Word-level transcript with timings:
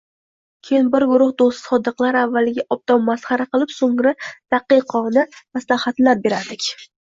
Keyin 0.67 0.87
bir 0.93 1.03
guruh 1.09 1.33
doʻsti 1.41 1.65
sodiqlar 1.65 2.17
avvaliga 2.21 2.65
obdon 2.77 3.03
masxara 3.11 3.47
qilib, 3.51 3.75
soʻngra 3.77 4.15
daqqiyona 4.57 5.27
maslahatlar 5.59 6.25
berardik... 6.27 6.69